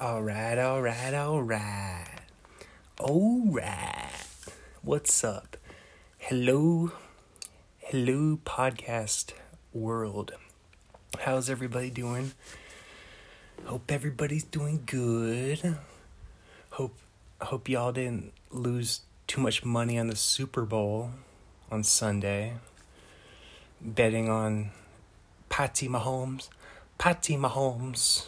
[0.00, 2.06] All right, all right, all right.
[3.00, 4.12] All right.
[4.80, 5.56] What's up?
[6.18, 6.92] Hello,
[7.78, 9.32] hello, podcast
[9.72, 10.34] world.
[11.18, 12.30] How's everybody doing?
[13.64, 15.78] Hope everybody's doing good.
[16.70, 16.94] Hope
[17.40, 21.10] hope y'all didn't lose too much money on the Super Bowl
[21.72, 22.52] on Sunday.
[23.80, 24.70] Betting on
[25.48, 26.50] Patty Mahomes,
[26.98, 28.26] Patty Mahomes,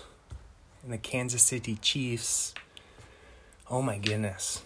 [0.90, 2.52] and the Kansas City Chiefs.
[3.70, 4.62] Oh my goodness.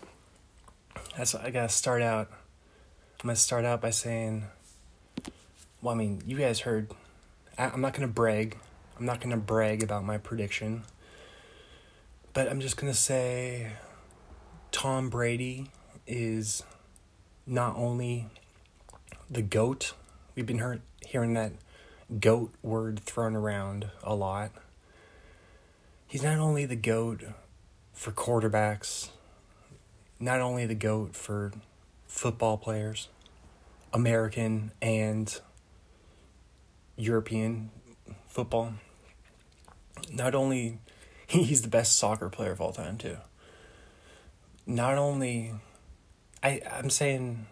[1.19, 2.31] That's I gotta start out.
[3.21, 4.45] I'm gonna start out by saying,
[5.83, 6.91] well, I mean, you guys heard.
[7.59, 8.57] I, I'm not gonna brag.
[8.99, 10.85] I'm not gonna brag about my prediction.
[12.33, 13.73] But I'm just gonna say,
[14.73, 15.67] Tom Brady
[16.07, 16.63] is
[17.47, 18.29] not only
[19.31, 19.93] the goat.
[20.35, 21.53] We've been heard, hearing that
[22.19, 24.53] goat word thrown around a lot.
[26.07, 27.23] He's not only the goat
[27.93, 29.09] for quarterbacks,
[30.21, 31.53] not only the goat for
[32.07, 33.09] football players,
[33.93, 35.41] American and
[36.97, 37.71] European
[38.29, 38.75] football.
[40.13, 40.79] Not only
[41.27, 43.17] he's the best soccer player of all time too.
[44.67, 45.53] Not only
[46.43, 47.47] I I'm saying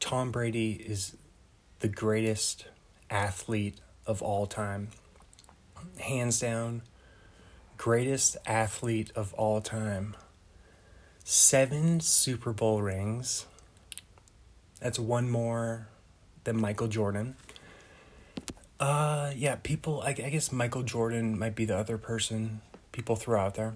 [0.00, 1.16] Tom Brady is
[1.80, 2.66] the greatest
[3.10, 4.88] athlete of all time.
[5.98, 6.82] Hands down,
[7.80, 10.14] greatest athlete of all time.
[11.24, 13.46] Seven Super Bowl rings.
[14.80, 15.88] That's one more
[16.44, 17.36] than Michael Jordan.
[18.78, 22.60] Uh, yeah, people, I, I guess Michael Jordan might be the other person
[22.92, 23.72] people throw out there.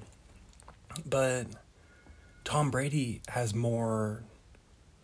[1.07, 1.47] But
[2.45, 4.23] Tom Brady has more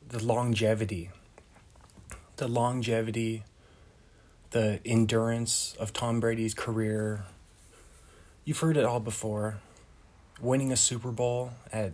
[0.07, 1.09] the longevity.
[2.37, 3.45] The longevity,
[4.51, 7.25] the endurance of Tom Brady's career.
[8.51, 9.61] You've heard it all before.
[10.41, 11.93] Winning a Super Bowl at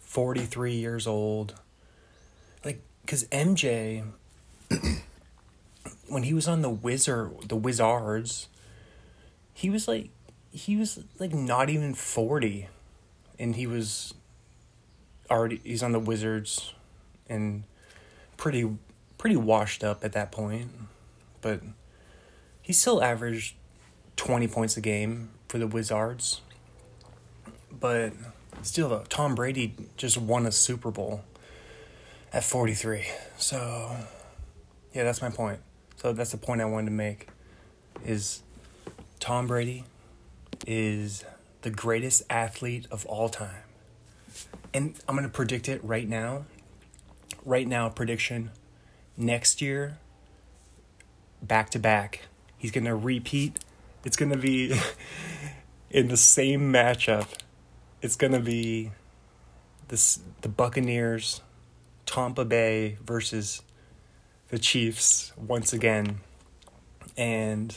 [0.00, 1.54] 43 years old.
[2.64, 4.02] Like, because MJ,
[6.08, 8.48] when he was on the Wizard, the Wizards,
[9.52, 10.10] he was like,
[10.50, 12.66] he was like not even 40.
[13.38, 14.14] And he was
[15.30, 16.74] already, he's on the Wizards
[17.28, 17.62] and
[18.36, 18.68] pretty,
[19.16, 20.72] pretty washed up at that point.
[21.40, 21.60] But
[22.60, 23.54] he still averaged
[24.16, 26.40] 20 points a game for the Wizards.
[27.70, 28.12] But
[28.62, 31.22] still, though, Tom Brady just won a Super Bowl
[32.32, 33.06] at 43.
[33.36, 33.96] So,
[34.92, 35.60] yeah, that's my point.
[35.96, 37.28] So that's the point I wanted to make
[38.04, 38.42] is
[39.20, 39.84] Tom Brady
[40.66, 41.24] is
[41.62, 43.62] the greatest athlete of all time.
[44.74, 46.44] And I'm going to predict it right now.
[47.44, 48.50] Right now, prediction
[49.16, 49.98] next year,
[51.42, 52.22] back to back.
[52.58, 53.63] He's going to repeat.
[54.04, 54.78] It's going to be
[55.90, 57.28] in the same matchup.
[58.02, 58.90] It's going to be
[59.88, 61.40] this the Buccaneers,
[62.06, 63.62] Tampa Bay versus
[64.48, 66.20] the Chiefs once again.
[67.16, 67.76] And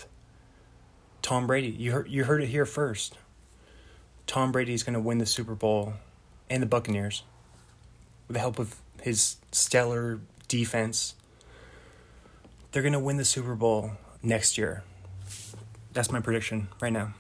[1.22, 3.18] Tom Brady, you heard you heard it here first.
[4.26, 5.94] Tom Brady is going to win the Super Bowl
[6.50, 7.24] and the Buccaneers
[8.28, 11.16] with the help of his stellar defense.
[12.72, 14.84] They're going to win the Super Bowl next year.
[15.98, 17.16] That's my prediction right now.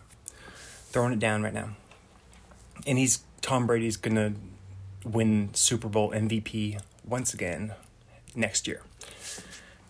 [0.89, 1.69] Throwing it down right now.
[2.85, 4.33] And he's Tom Brady's to
[5.03, 7.73] win Super Bowl MVP once again
[8.35, 8.83] next year.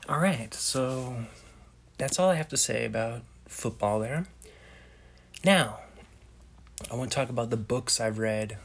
[0.07, 1.17] All right, so
[1.97, 4.25] that's all I have to say about football there.
[5.43, 5.79] Now,
[6.89, 8.57] I want to talk about the books I've read.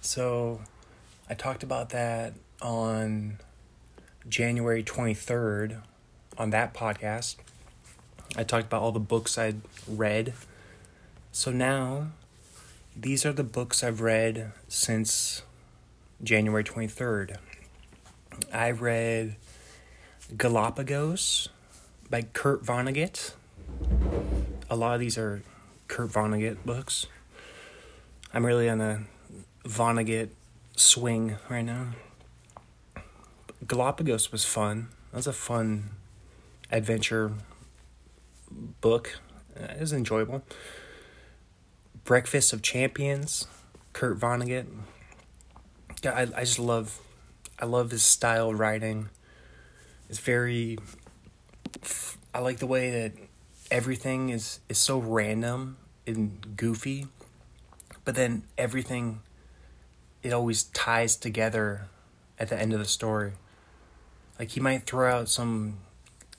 [0.00, 0.60] So,
[1.28, 3.38] I talked about that on
[4.28, 5.82] January 23rd
[6.38, 7.34] on that podcast.
[8.38, 10.34] I talked about all the books I'd read.
[11.32, 12.08] So now,
[12.94, 15.42] these are the books I've read since
[16.22, 17.38] January 23rd.
[18.52, 19.36] I read
[20.36, 21.48] Galapagos
[22.10, 23.32] by Kurt Vonnegut.
[24.68, 25.42] A lot of these are
[25.88, 27.06] Kurt Vonnegut books.
[28.34, 29.04] I'm really on a
[29.64, 30.28] Vonnegut
[30.76, 31.92] swing right now.
[33.66, 34.88] Galapagos was fun.
[35.10, 35.90] That was a fun
[36.70, 37.32] adventure
[38.50, 39.18] book.
[39.58, 40.42] Uh, it was enjoyable.
[42.04, 43.46] Breakfast of Champions,
[43.92, 44.66] Kurt Vonnegut.
[46.02, 47.00] Yeah, I I just love
[47.58, 49.08] I love his style of writing.
[50.08, 50.78] It's very
[52.34, 53.12] I like the way that
[53.70, 57.06] everything is is so random and goofy,
[58.04, 59.20] but then everything
[60.22, 61.88] it always ties together
[62.38, 63.32] at the end of the story.
[64.38, 65.78] Like he might throw out some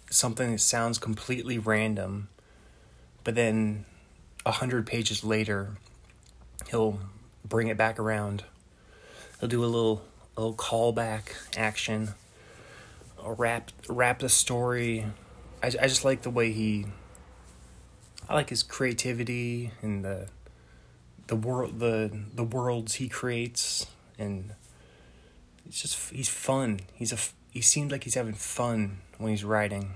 [0.10, 2.30] something that sounds completely random,
[3.24, 3.86] but then
[4.46, 5.78] a hundred pages later,
[6.70, 7.00] he'll
[7.44, 8.44] bring it back around.
[9.40, 10.04] He'll do a little
[10.36, 12.10] a little callback action.
[13.24, 15.06] Wrap wrap the story.
[15.62, 16.86] I, I just like the way he.
[18.30, 20.28] I like his creativity and the
[21.28, 23.88] the world the the worlds he creates
[24.18, 24.54] and
[25.68, 26.80] it's just he's fun.
[26.94, 27.18] He's a
[27.58, 29.94] he seems like he's having fun when he's writing.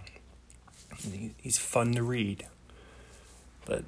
[1.38, 2.48] He's fun to read.
[3.66, 3.84] But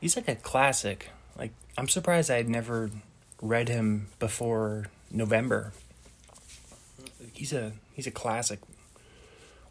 [0.00, 1.10] he's like a classic.
[1.38, 2.90] Like I'm surprised I had never
[3.42, 5.74] read him before November.
[7.34, 8.60] He's a he's a classic.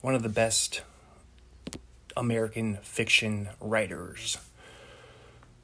[0.02, 0.84] One of the best
[2.16, 4.38] American fiction writers.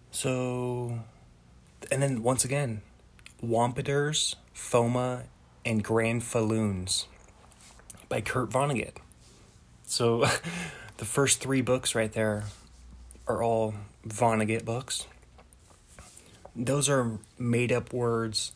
[0.10, 0.98] So
[1.92, 2.81] and then once again,
[3.44, 5.25] Wampeters, Foma,
[5.63, 7.06] and Granfalloons
[8.13, 8.98] by Kurt Vonnegut.
[9.88, 10.19] So
[10.98, 12.44] the first three books right there
[13.25, 13.74] are all
[14.07, 15.07] Vonnegut books.
[16.56, 18.51] Those are made up words.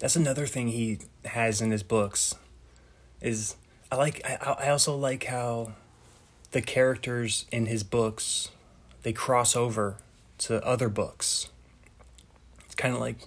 [0.00, 2.34] That's another thing he has in his books.
[3.20, 3.54] Is
[3.92, 5.74] I like I I also like how
[6.50, 8.50] the characters in his books
[9.04, 9.98] they cross over
[10.38, 11.48] to other books.
[12.64, 13.18] It's kind of like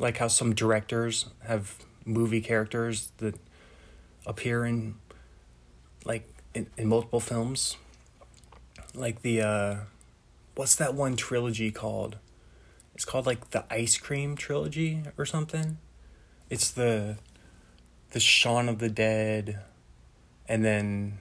[0.00, 3.36] like how some directors have movie characters that
[4.26, 4.96] appear in
[6.04, 7.76] like in, in multiple films.
[8.94, 9.76] Like the uh
[10.54, 12.18] what's that one trilogy called?
[12.94, 15.78] It's called like the ice cream trilogy or something.
[16.48, 17.18] It's the
[18.10, 19.60] the Shaun of the Dead
[20.48, 21.18] and then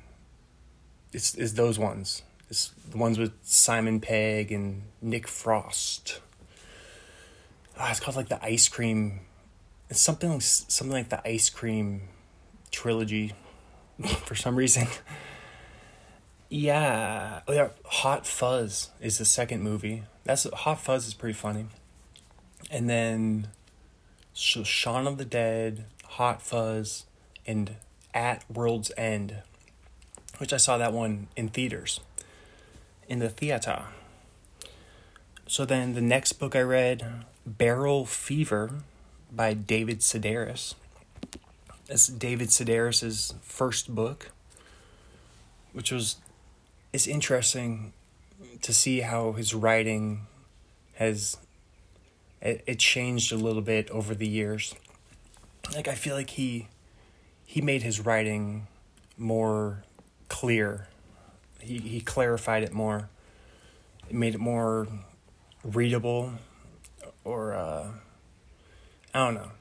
[1.14, 2.24] it's is those ones.
[2.50, 6.20] It's the ones with Simon Pegg and Nick Frost.
[7.80, 9.22] Oh, it's called like the ice cream
[9.90, 12.10] it's something something like the ice cream
[12.72, 13.34] trilogy
[14.26, 14.88] for some reason.
[16.50, 20.04] yeah, oh yeah, Hot Fuzz is the second movie.
[20.24, 21.66] That's Hot Fuzz is pretty funny.
[22.72, 23.48] And then
[24.34, 27.06] so Shaun of the Dead, Hot Fuzz,
[27.46, 27.76] and
[28.14, 29.38] At World's End,
[30.38, 32.00] which I saw that one in theaters,
[33.08, 33.84] in the theater.
[35.48, 38.72] So then the next book I read, Barrel Fever,
[39.32, 40.76] by David Sedaris.
[41.92, 44.30] It's David Sedaris's first book,
[45.74, 46.18] which was
[46.94, 47.94] it's interesting
[48.62, 50.28] to see how his writing
[50.94, 51.38] has
[52.44, 54.76] it, it changed a little bit over the years.
[55.74, 56.68] Like I feel like he
[57.44, 58.68] he made his writing
[59.18, 59.84] more
[60.28, 60.90] clear.
[61.60, 63.10] He he clarified it more.
[64.08, 64.88] It made it more
[65.64, 66.34] readable
[67.24, 67.88] or uh
[69.12, 69.52] I don't know.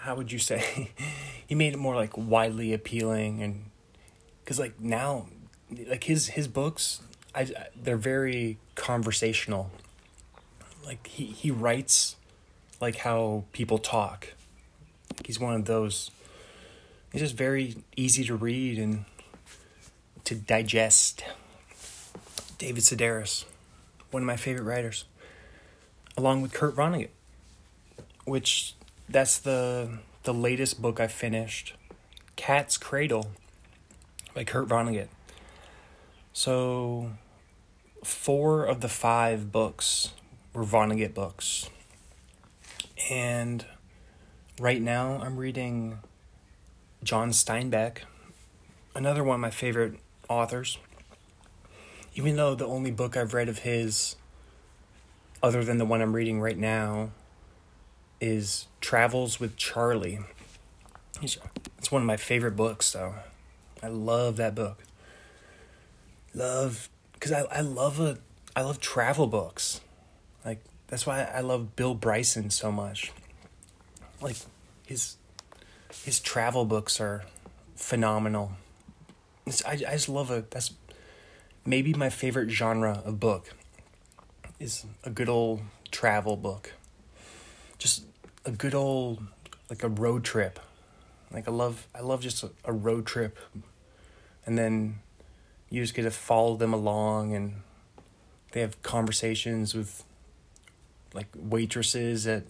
[0.00, 0.90] How would you say?
[1.46, 3.70] he made it more like widely appealing and
[4.44, 5.28] cuz like now
[5.86, 7.00] like his his books
[7.34, 9.70] I they're very conversational.
[10.84, 12.16] Like he he writes
[12.80, 14.28] like how people talk.
[15.24, 16.10] He's one of those
[17.12, 19.04] He's just very easy to read and
[20.24, 21.24] to digest.
[22.58, 23.46] David Sedaris,
[24.10, 25.04] one of my favorite writers,
[26.16, 27.08] along with Kurt Vonnegut,
[28.26, 28.74] which
[29.10, 31.74] that's the the latest book I finished,
[32.36, 33.30] Cat's Cradle
[34.34, 35.08] by Kurt Vonnegut.
[36.32, 37.12] So
[38.04, 40.12] four of the five books
[40.52, 41.68] were Vonnegut books.
[43.10, 43.64] And
[44.60, 45.98] right now I'm reading
[47.02, 47.98] John Steinbeck,
[48.94, 49.98] another one of my favorite
[50.28, 50.78] authors.
[52.14, 54.16] Even though the only book I've read of his,
[55.42, 57.10] other than the one I'm reading right now,
[58.20, 60.20] is Travels with Charlie.
[61.22, 61.38] It's
[61.90, 63.14] one of my favorite books, though.
[63.82, 64.82] I love that book.
[66.34, 68.18] Love, because I, I love a,
[68.54, 69.80] I love travel books.
[70.44, 73.12] Like, that's why I love Bill Bryson so much.
[74.20, 74.36] Like,
[74.86, 75.16] his,
[76.04, 77.24] his travel books are
[77.74, 78.52] phenomenal.
[79.46, 80.50] It's, I, I just love it.
[80.50, 80.72] That's
[81.64, 83.54] maybe my favorite genre of book
[84.58, 86.74] is a good old travel book.
[87.78, 88.04] Just
[88.44, 89.22] a good old
[89.68, 90.58] like a road trip.
[91.32, 93.38] Like I love I love just a, a road trip.
[94.46, 95.00] And then
[95.68, 97.62] you just get to follow them along and
[98.52, 100.04] they have conversations with
[101.14, 102.44] like waitresses at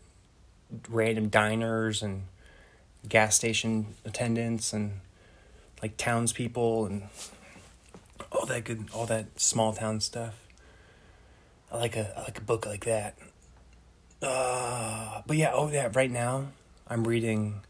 [0.88, 2.23] random diners and
[3.09, 5.00] gas station attendants and
[5.82, 7.02] like townspeople and
[8.32, 10.35] all that good all that small town stuff.
[11.73, 13.16] I like a I like a book like that.
[14.23, 16.49] Uh, but yeah, oh yeah, right now
[16.87, 17.61] I'm reading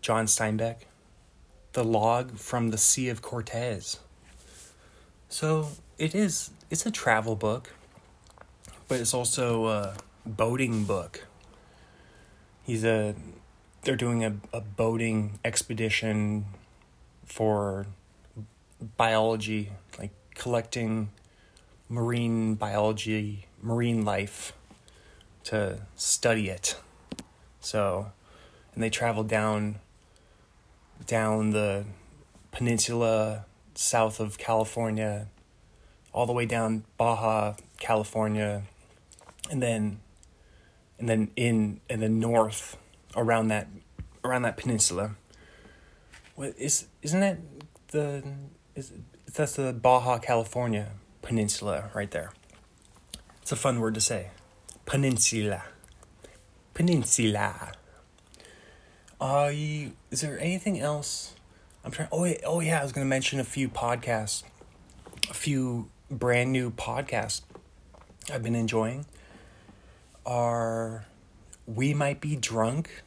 [0.00, 0.82] John Steinbeck,
[1.72, 3.98] The Log from the Sea of Cortez.
[5.28, 7.72] So it is it's a travel book,
[8.86, 11.26] but it's also a boating book.
[12.64, 13.14] he's a
[13.82, 16.44] they're doing a, a boating expedition
[17.24, 17.86] for
[18.96, 21.10] biology, like collecting
[21.88, 24.52] marine biology, marine life
[25.48, 26.76] to study it.
[27.60, 28.12] So,
[28.74, 29.78] and they travel down
[31.06, 31.86] down the
[32.50, 35.28] peninsula south of California
[36.12, 38.62] all the way down Baja, California,
[39.50, 40.00] and then
[40.98, 42.76] and then in in the north
[43.16, 43.68] around that
[44.22, 45.12] around that peninsula.
[46.34, 47.38] What is isn't that
[47.88, 48.22] the
[48.74, 48.92] is
[49.32, 50.90] that's the Baja California
[51.22, 52.32] peninsula right there.
[53.40, 54.28] It's a fun word to say.
[54.88, 55.64] Peninsula.
[56.72, 57.72] Peninsula.
[59.20, 61.34] You, is there anything else?
[61.84, 62.08] I'm trying.
[62.10, 64.44] Oh, yeah, oh yeah, I was gonna mention a few podcasts,
[65.28, 67.42] a few brand new podcasts
[68.32, 69.04] I've been enjoying.
[70.24, 71.04] Are
[71.66, 73.02] we might be drunk,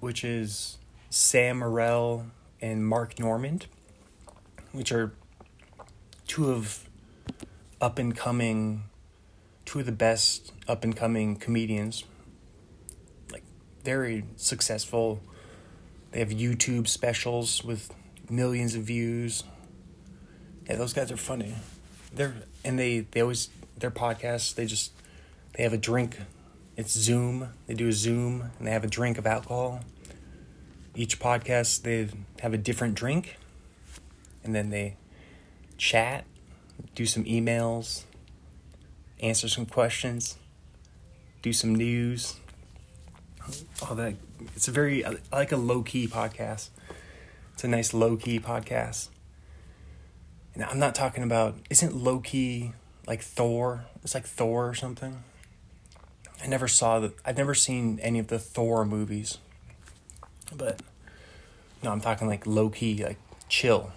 [0.00, 0.78] which is
[1.10, 2.30] Sam Morril
[2.62, 3.66] and Mark Normand,
[4.72, 5.12] which are
[6.26, 6.88] two of
[7.78, 8.84] up and coming,
[9.68, 12.04] two of the best up and coming comedians.
[13.30, 13.42] Like
[13.84, 15.20] very successful.
[16.10, 17.94] They have YouTube specials with
[18.30, 19.44] millions of views.
[20.66, 21.54] Yeah, those guys are funny.
[22.14, 22.34] They're
[22.64, 24.54] and they they always their podcasts.
[24.54, 24.92] They just
[25.52, 26.16] they have a drink.
[26.78, 27.50] It's Zoom.
[27.66, 29.80] They do a Zoom and they have a drink of alcohol.
[30.94, 32.08] Each podcast they
[32.40, 33.36] have a different drink,
[34.42, 34.96] and then they
[35.76, 36.24] chat,
[36.94, 38.04] do some emails,
[39.20, 40.36] answer some questions,
[41.42, 42.36] do some news.
[43.88, 44.14] All that.
[44.54, 46.68] It's a very I like a low key podcast.
[47.54, 49.08] It's a nice low key podcast.
[50.54, 52.72] And I'm not talking about isn't low key
[53.06, 53.86] like Thor?
[54.04, 55.24] It's like Thor or something.
[56.42, 57.14] I never saw that.
[57.24, 59.38] I've never seen any of the Thor movies.
[60.54, 60.82] But
[61.82, 63.92] no, I'm talking like low key, like chill.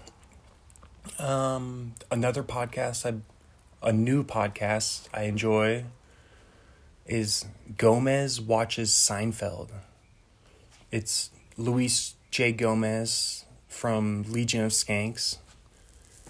[1.19, 3.19] Um, another podcast I,
[3.83, 5.85] a new podcast I enjoy
[7.07, 7.45] is
[7.77, 9.69] Gomez watches Seinfeld.
[10.91, 12.51] It's Luis J.
[12.51, 15.38] Gomez from Legion of Skanks,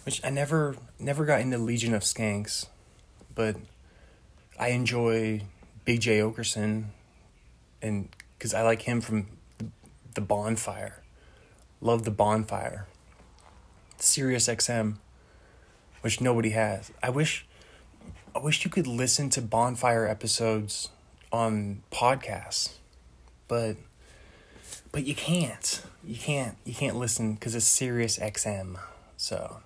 [0.05, 2.67] which I never never got into Legion of Skanks,
[3.36, 3.58] but
[4.58, 5.41] I enjoy
[5.84, 6.86] Big Jay Oakerson,
[7.81, 9.27] and because I like him from
[10.13, 11.03] the Bonfire,
[11.81, 12.88] love the Bonfire.
[13.98, 14.98] Sirius XM,
[16.01, 16.91] which nobody has.
[17.01, 17.46] I wish,
[18.36, 20.89] I wish you could listen to Bonfire episodes
[21.31, 22.74] on podcasts,
[23.48, 23.77] but,
[24.91, 25.84] but you can't.
[26.03, 26.58] You can't.
[26.65, 28.77] You can't listen because it's Sirius XM.
[29.17, 29.58] So,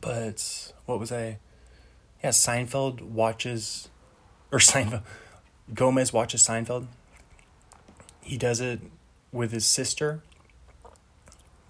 [0.00, 1.38] but what was I?
[2.22, 3.88] Yeah, Seinfeld watches,
[4.52, 5.02] or Seinfeld,
[5.74, 6.86] Gomez watches Seinfeld.
[8.20, 8.80] He does it
[9.32, 10.22] with his sister,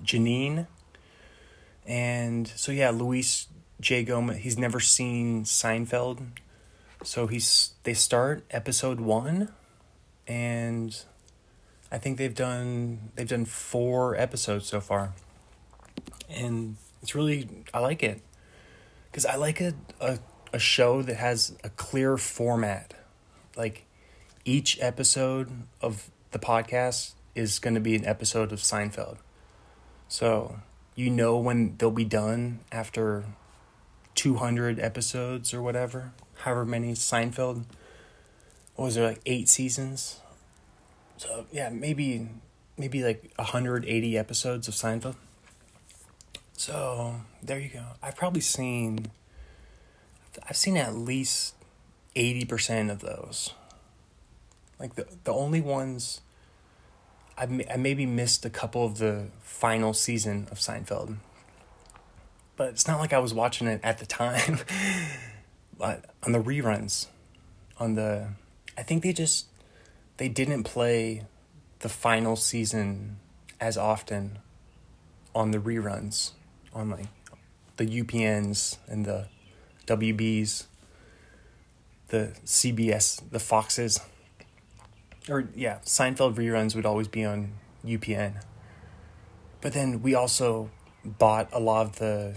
[0.04, 0.66] Janine.
[1.86, 3.48] And so, yeah, Luis
[3.80, 4.04] J.
[4.04, 6.24] Gomez, he's never seen Seinfeld.
[7.04, 9.48] So he's they start episode one,
[10.28, 10.96] and
[11.90, 15.12] I think they've done they've done four episodes so far,
[16.30, 18.22] and it's really I like it
[19.10, 20.20] because I like a, a
[20.52, 22.94] a show that has a clear format,
[23.56, 23.84] like
[24.44, 29.16] each episode of the podcast is going to be an episode of Seinfeld.
[30.08, 30.60] So
[30.94, 33.24] you know when they'll be done after
[34.14, 37.64] 200 episodes or whatever, however many Seinfeld.
[38.74, 40.20] What was there like eight seasons?
[41.16, 42.28] So yeah, maybe
[42.76, 45.16] maybe like 180 episodes of Seinfeld.
[46.54, 47.84] So there you go.
[48.02, 49.10] I've probably seen
[50.48, 51.54] I've seen at least
[52.16, 53.54] 80% of those.
[54.78, 56.20] Like the the only ones
[57.36, 61.16] I, I maybe missed a couple of the final season of Seinfeld.
[62.56, 64.60] But it's not like I was watching it at the time.
[65.78, 67.06] but on the reruns,
[67.78, 68.28] on the
[68.76, 69.46] I think they just
[70.16, 71.26] they didn't play
[71.80, 73.18] the final season
[73.60, 74.38] as often
[75.34, 76.32] on the reruns
[76.74, 77.06] on like
[77.76, 79.26] the UPNs and the
[79.86, 80.64] WBs,
[82.08, 84.00] the CBS, the Foxes
[85.28, 87.52] or yeah, Seinfeld reruns would always be on
[87.84, 88.42] UPN.
[89.60, 90.70] But then we also
[91.04, 92.36] bought a lot of the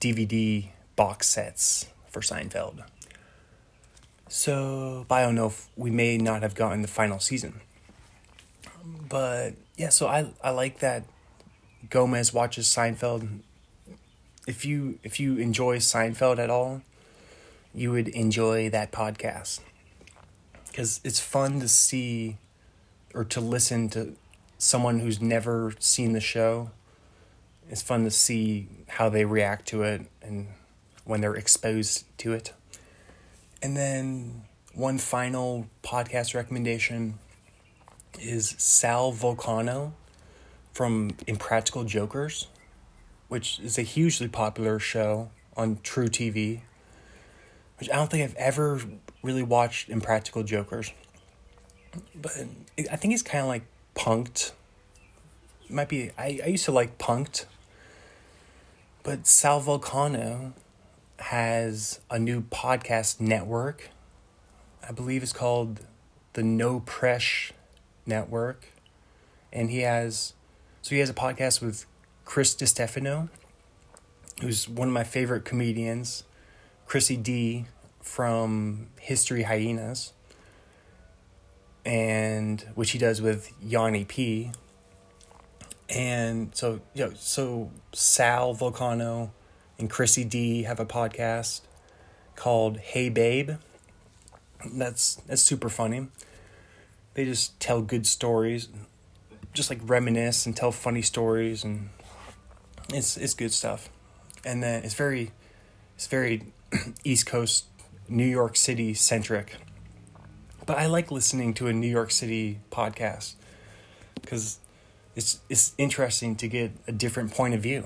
[0.00, 2.84] DVD box sets for Seinfeld.
[4.28, 7.60] So, I don't know if we may not have gotten the final season.
[9.08, 11.04] But yeah, so I I like that
[11.90, 13.40] Gomez watches Seinfeld.
[14.46, 16.82] If you if you enjoy Seinfeld at all,
[17.74, 19.60] you would enjoy that podcast
[20.74, 22.36] because it's fun to see
[23.14, 24.12] or to listen to
[24.58, 26.68] someone who's never seen the show.
[27.70, 30.48] It's fun to see how they react to it and
[31.04, 32.52] when they're exposed to it.
[33.62, 34.42] And then
[34.74, 37.20] one final podcast recommendation
[38.20, 39.92] is Sal Vulcano
[40.72, 42.48] from Impractical Jokers,
[43.28, 46.62] which is a hugely popular show on truTV,
[47.78, 48.80] Which I don't think I've ever
[49.24, 50.92] really watched Impractical Jokers,
[52.14, 52.32] but
[52.78, 53.62] I think he's kind of like
[53.96, 54.52] Punked.
[55.68, 57.46] Might be I, I used to like Punked,
[59.02, 60.52] but Sal Vulcano
[61.18, 63.88] has a new podcast network.
[64.86, 65.80] I believe it's called
[66.34, 67.52] the No Press
[68.04, 68.66] Network,
[69.52, 70.34] and he has
[70.82, 71.86] so he has a podcast with
[72.26, 73.30] Chris Distefano,
[74.42, 76.24] who's one of my favorite comedians,
[76.86, 77.64] Chrissy D
[78.04, 80.12] from History Hyenas,
[81.84, 84.52] and which he does with Yanni P.
[85.88, 89.30] And so, you know, so Sal Vulcano
[89.78, 91.62] and Chrissy D have a podcast
[92.36, 93.52] called Hey Babe.
[94.64, 96.08] That's that's super funny.
[97.14, 98.68] They just tell good stories,
[99.52, 101.88] just like reminisce and tell funny stories, and
[102.90, 103.88] it's it's good stuff.
[104.44, 105.32] And then it's very
[105.96, 106.52] it's very
[107.04, 107.66] East Coast,
[108.08, 109.56] New York City centric.
[110.66, 113.34] But I like listening to a New York City podcast
[114.20, 114.58] because
[115.14, 117.84] it's it's interesting to get a different point of view.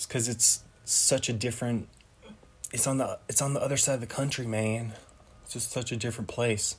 [0.00, 1.88] Because it's such a different.
[2.72, 4.92] It's on the it's on the other side of the country, man.
[5.44, 6.76] It's just such a different place.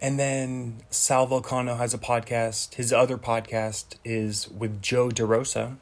[0.00, 2.74] And then Sal Vulcano has a podcast.
[2.74, 5.76] His other podcast is with Joe DeRosa,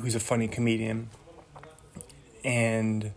[0.00, 1.10] who's a funny comedian.
[2.44, 3.12] And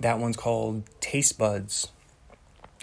[0.00, 1.88] that one's called Taste Buds.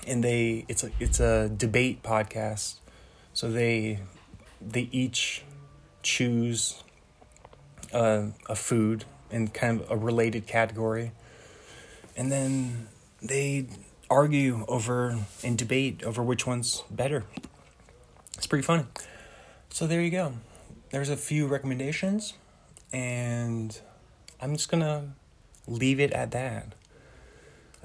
[0.07, 2.75] And they it's a it's a debate podcast.
[3.33, 3.99] So they
[4.61, 5.43] they each
[6.03, 6.83] choose
[7.91, 11.11] a, a food in kind of a related category.
[12.15, 12.87] And then
[13.21, 13.67] they
[14.09, 17.23] argue over and debate over which one's better.
[18.37, 18.85] It's pretty funny.
[19.69, 20.33] So there you go.
[20.91, 22.33] There's a few recommendations,
[22.93, 23.77] and
[24.39, 25.13] I'm just gonna
[25.67, 26.75] leave it at that.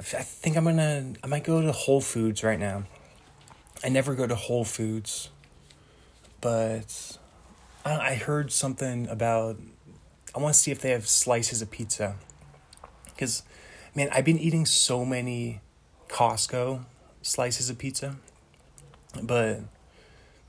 [0.01, 2.85] I think I'm gonna I might go to Whole Foods right now.
[3.85, 5.29] I never go to Whole Foods,
[6.41, 7.19] but
[7.85, 9.59] I heard something about.
[10.35, 12.17] I want to see if they have slices of pizza,
[13.05, 13.43] because
[13.95, 15.61] man, I've been eating so many
[16.09, 16.87] Costco
[17.21, 18.17] slices of pizza.
[19.23, 19.61] But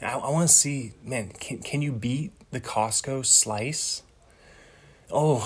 [0.02, 4.04] I, I want to see, man, can, can you beat the Costco slice?
[5.12, 5.46] Oh,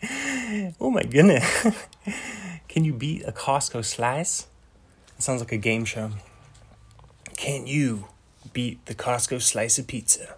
[0.80, 1.66] oh my goodness.
[2.78, 4.46] can you beat a Costco slice?
[5.16, 6.12] It sounds like a game show.
[7.36, 8.06] Can you
[8.52, 10.36] beat the Costco slice of pizza?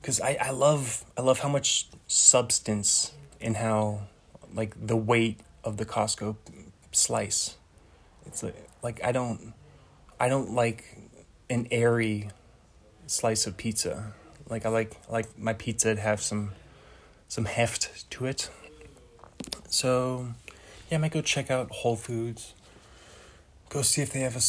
[0.00, 3.10] Because I, I love I love how much substance
[3.40, 4.02] and how
[4.54, 6.36] like the weight of the Costco
[6.92, 7.56] slice.
[8.24, 9.54] It's like, like I don't
[10.20, 10.84] I don't like
[11.50, 12.30] an airy
[13.08, 14.12] slice of pizza.
[14.48, 16.52] Like I like like my pizza to have some
[17.26, 18.50] some heft to it.
[19.68, 20.28] So,
[20.92, 22.52] yeah, I might go check out Whole Foods.
[23.70, 24.42] Go see if they have a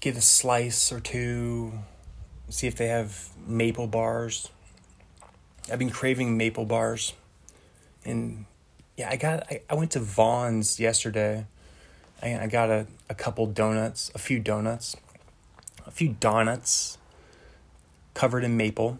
[0.00, 1.72] get a slice or two.
[2.50, 4.50] See if they have maple bars.
[5.72, 7.14] I've been craving maple bars.
[8.04, 8.44] And
[8.96, 11.46] yeah, I got I, I went to Vons yesterday
[12.22, 14.96] I, I got a, a couple donuts, a few donuts,
[15.84, 16.98] a few donuts
[18.14, 18.98] covered in maple,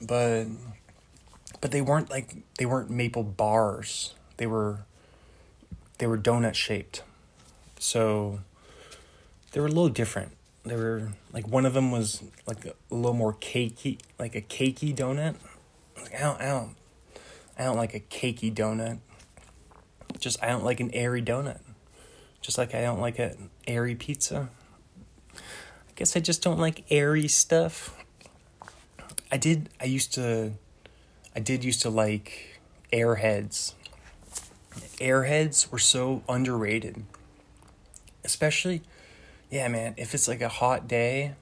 [0.00, 0.46] but
[1.60, 4.14] but they weren't like they weren't maple bars.
[4.36, 4.80] They were
[6.00, 7.02] they were donut shaped.
[7.78, 8.40] So
[9.52, 10.32] they were a little different.
[10.64, 14.94] They were like one of them was like a, little more cakey, like a cakey
[14.96, 15.36] donut.
[15.98, 16.76] I don't, I don't,
[17.58, 18.98] I don't like a cakey donut.
[20.18, 21.60] Just I don't like an airy donut.
[22.40, 24.48] Just like I don't like an airy pizza.
[25.34, 27.94] I guess I just don't like airy stuff.
[29.30, 30.54] I did, I used to,
[31.36, 32.58] I did used to like
[32.90, 33.74] airheads.
[34.98, 37.04] Airheads were so underrated.
[38.24, 38.82] Especially,
[39.50, 41.34] yeah, man, if it's like a hot day,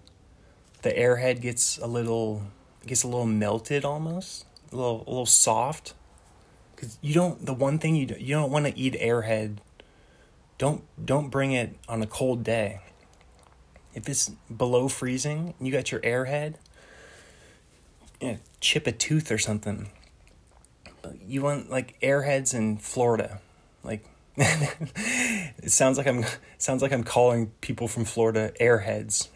[0.82, 2.42] the airhead gets a little,
[2.86, 5.94] gets a little melted almost, a little, a little soft.
[6.76, 9.58] Cause you don't, the one thing you do, you don't want to eat airhead
[10.58, 12.80] don't don't bring it on a cold day.
[13.94, 16.54] If it's below freezing, you got your airhead,
[18.32, 19.90] know, chip a tooth or something.
[21.26, 23.40] You want like airheads in Florida,
[23.82, 24.04] like
[24.36, 26.24] it sounds like I'm
[26.58, 29.28] sounds like I'm calling people from Florida airheads.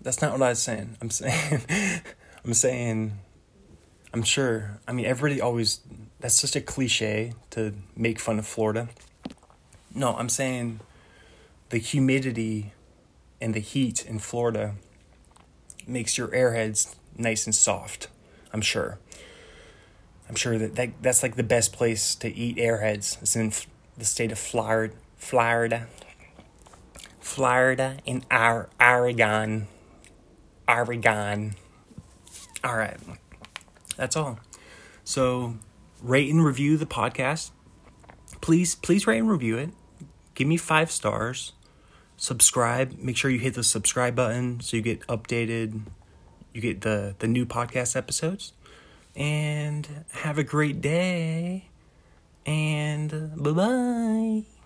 [0.00, 0.96] That's not what I was saying.
[1.00, 1.62] I'm saying
[2.44, 3.18] I'm saying
[4.14, 4.80] I'm sure.
[4.86, 5.80] I mean everybody always
[6.20, 8.88] that's such a cliche to make fun of Florida.
[9.94, 10.80] No, I'm saying
[11.70, 12.72] the humidity
[13.40, 14.74] and the heat in Florida
[15.86, 18.08] makes your airheads nice and soft.
[18.52, 18.98] I'm sure.
[20.28, 23.20] I'm sure that, that that's like the best place to eat airheads.
[23.22, 23.52] It's in
[23.96, 25.86] the state of Florida, Florida,
[27.18, 29.68] Florida, in Ar- Oregon,
[30.68, 31.54] Oregon.
[32.62, 32.98] All right,
[33.96, 34.38] that's all.
[35.04, 35.56] So,
[36.02, 37.50] rate and review the podcast.
[38.40, 39.70] Please, please rate and review it.
[40.34, 41.52] Give me five stars.
[42.16, 42.98] Subscribe.
[42.98, 45.82] Make sure you hit the subscribe button so you get updated.
[46.52, 48.52] You get the the new podcast episodes.
[49.18, 51.64] And have a great day
[52.46, 54.57] and bye bye.